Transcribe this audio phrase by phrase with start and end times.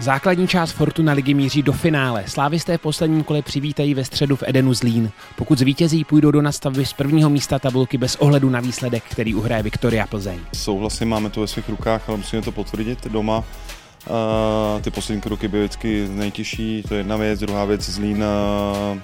[0.00, 2.24] Základní část Fortuna ligy míří do finále.
[2.26, 5.10] Slávisté v posledním kole přivítají ve středu v Edenu Zlín.
[5.36, 9.62] Pokud zvítězí, půjdou do nastavby z prvního místa tabulky bez ohledu na výsledek, který uhraje
[9.62, 10.38] Viktoria Plzeň.
[10.54, 13.38] Souhlasím, máme to ve svých rukách, ale musíme to potvrdit doma.
[13.38, 18.98] Uh, ty poslední kroky byly vždycky nejtěžší, to je jedna věc, druhá věc Zlín uh,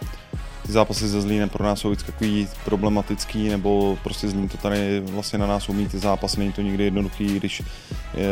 [0.67, 5.01] ty zápasy se Zlínem pro nás jsou vždycky takový problematický, nebo prostě Zlín to tady
[5.01, 7.63] vlastně na nás umí ty zápasy, není to nikdy jednoduchý, když
[8.15, 8.29] je,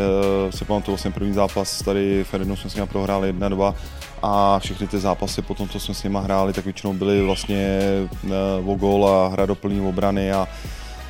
[0.51, 3.75] se pamatuju vlastně první zápas tady v Edenu jsme s nimi prohráli 1-2
[4.23, 7.79] a všechny ty zápasy potom, co jsme s nimi hráli, tak většinou byly vlastně
[8.63, 9.57] uh, o gol a hra do
[9.89, 10.49] obrany a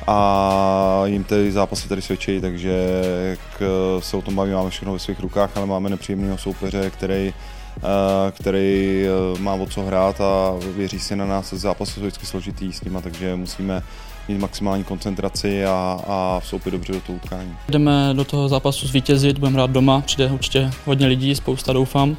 [0.07, 3.63] a jim ty zápasy tady svědčí, takže jak
[3.99, 7.33] se o tom bavíme, máme všechno ve svých rukách, ale máme nepříjemného soupeře, který
[7.77, 11.53] Eh, který eh, má o co hrát a věří si na nás.
[11.53, 13.83] Zápasy jsou vždycky složitý s nima, takže musíme
[14.27, 17.57] mít maximální koncentraci a, a vstoupit dobře do toho utkání.
[17.69, 22.17] Jdeme do toho zápasu zvítězit, budeme hrát doma, přijde určitě hodně lidí, spousta doufám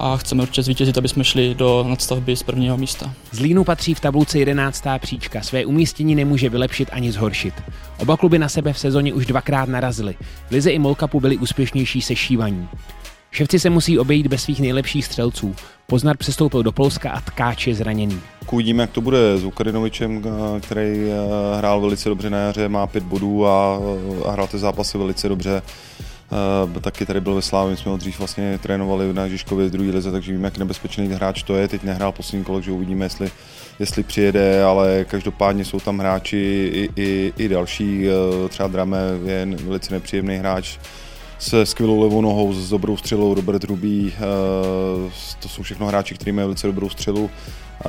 [0.00, 3.14] a chceme určitě zvítězit, aby jsme šli do nadstavby z prvního místa.
[3.32, 4.84] Zlínu patří v tabulce 11.
[4.98, 7.54] příčka, své umístění nemůže vylepšit ani zhoršit.
[7.98, 10.14] Oba kluby na sebe v sezóně už dvakrát narazili.
[10.48, 12.68] V Lize i Molkapu byli úspěšnější se šívaní.
[13.30, 15.54] Ševci se musí obejít bez svých nejlepších střelců.
[15.86, 18.20] Poznar přestoupil do Polska a Tkáč je zraněný.
[18.50, 20.22] Uvidíme, jak to bude s Ukrajinovičem,
[20.60, 23.78] který eh, hrál velice dobře na jaře, má pět bodů a,
[24.24, 25.62] a hrál ty zápasy velice dobře.
[26.30, 29.70] Uh, taky tady byl ve Slávě, my jsme ho dřív vlastně trénovali na Žižkově v
[29.70, 31.68] druhé lize, takže víme, jak nebezpečný hráč to je.
[31.68, 33.30] Teď nehrál poslední kolo, že uvidíme, jestli,
[33.78, 38.06] jestli přijede, ale každopádně jsou tam hráči i, i, i další.
[38.08, 40.78] Uh, třeba Drame je velice nepříjemný hráč,
[41.40, 44.20] se skvělou levou nohou, s dobrou střelou, Robert Rubí, eh,
[45.40, 47.30] to jsou všechno hráči, kteří mají velice dobrou střelu.
[47.84, 47.88] Eh,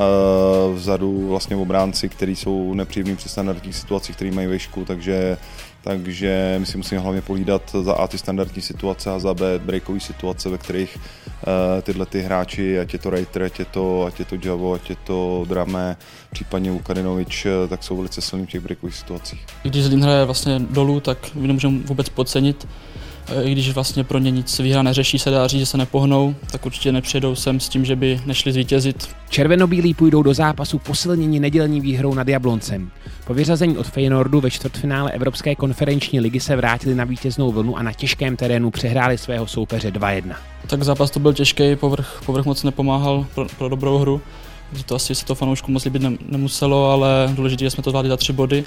[0.74, 5.38] vzadu vlastně obránci, kteří jsou nepříjemní při standardních situacích, který mají vešku, takže
[5.84, 10.00] takže my si musíme hlavně polídat za A ty standardní situace a za B breakové
[10.00, 11.02] situace, ve kterých uh,
[11.82, 14.90] tyhle ty hráči, ať je to Reiter, ať je to, ať je to Javo, ať
[14.90, 15.98] je to Drame,
[16.32, 19.46] případně Vukadinovič, tak jsou velice silní v těch breakových situacích.
[19.64, 22.68] Když Zlín hraje vlastně dolů, tak my nemůžeme vůbec podcenit
[23.44, 26.66] i když vlastně pro ně nic výhra neřeší, se dá říct, že se nepohnou, tak
[26.66, 29.10] určitě nepřijedou sem s tím, že by nešli zvítězit.
[29.30, 32.92] Červenobílí půjdou do zápasu posilnění nedělní výhrou nad Jabloncem.
[33.28, 37.84] Po vyřazení od Feyenoordu ve čtvrtfinále Evropské konferenční ligy se vrátili na vítěznou vlnu a
[37.84, 40.36] na těžkém terénu přehráli svého soupeře 2-1.
[40.68, 44.22] Tak zápas to byl těžký, povrch, povrch moc nepomáhal pro, pro dobrou hru.
[44.86, 48.18] To asi se to fanoušku moc líbit nemuselo, ale důležité, že jsme to zvládli za
[48.18, 48.64] tři body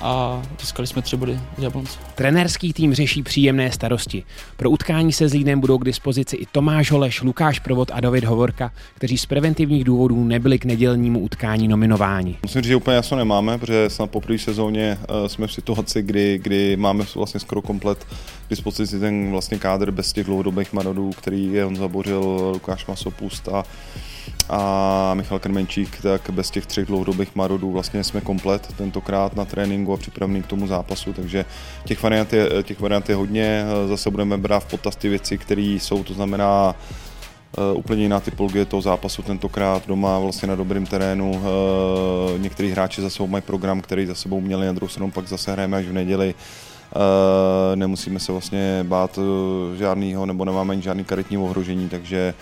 [0.00, 1.98] a získali jsme tři body z Jablonce.
[2.14, 4.24] Trenérský tým řeší příjemné starosti.
[4.56, 8.72] Pro utkání se Zlínem budou k dispozici i Tomáš Holeš, Lukáš Provod a David Hovorka,
[8.94, 12.36] kteří z preventivních důvodů nebyli k nedělnímu utkání nominováni.
[12.42, 16.02] Musím říct, že úplně jasno nemáme, protože snad po první sezóně eh, jsme v situaci,
[16.02, 18.04] kdy, kdy máme vlastně skoro komplet
[18.46, 23.48] k dispozici ten vlastně kádr bez těch dlouhodobých marodů, který je on zabořil Lukáš Masopust
[23.48, 23.64] a
[24.50, 29.92] a Michal Krmenčík, tak bez těch třech dlouhodobých marodů vlastně jsme komplet tentokrát na tréninku
[29.92, 31.44] a připravený k tomu zápasu, takže
[31.84, 35.62] těch variant je, těch variant je hodně, zase budeme brát v potaz ty věci, které
[35.62, 36.74] jsou, to znamená
[37.58, 41.30] Uh, úplně jiná typologie toho zápasu tentokrát doma vlastně na dobrém terénu.
[41.30, 45.52] Uh, hráči za sebou mají program, který za sebou měli, na druhou stranu pak zase
[45.52, 46.34] hrajeme až v neděli.
[46.34, 49.18] Uh, nemusíme se vlastně bát
[49.78, 52.34] žádného, nebo nemáme ani žádný karetní ohrožení, takže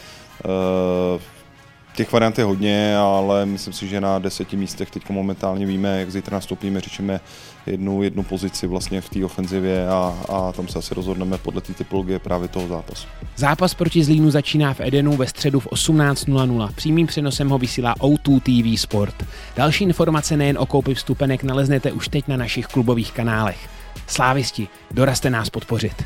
[1.99, 6.11] Těch variant je hodně, ale myslím si, že na deseti místech teď momentálně víme, jak
[6.11, 7.21] zítra nastoupíme, řešíme
[7.67, 11.75] jednu, jednu pozici vlastně v té ofenzivě a, a tam se asi rozhodneme podle té
[11.75, 13.09] typologie právě toho zápasu.
[13.37, 16.73] Zápas proti Zlínu začíná v Edenu ve středu v 18.00.
[16.75, 19.27] Přímým přenosem ho vysílá O2 TV Sport.
[19.57, 23.69] Další informace nejen o koupi vstupenek naleznete už teď na našich klubových kanálech.
[24.07, 26.05] Slávisti, dorazte nás podpořit.